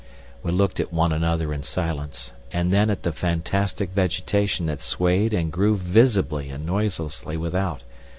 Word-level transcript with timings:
We 0.41 0.51
looked 0.51 0.79
at 0.79 0.91
one 0.91 1.11
another 1.11 1.53
in 1.53 1.61
silence, 1.61 2.33
and 2.51 2.73
then 2.73 2.89
at 2.89 3.03
the 3.03 3.11
fantastic 3.11 3.91
vegetation 3.91 4.65
that 4.65 4.81
swayed 4.81 5.31
and 5.31 5.51
grew 5.53 5.77
visibly 5.77 6.49
and 6.49 6.65
noiselessly 6.65 7.37
without. 7.37 7.83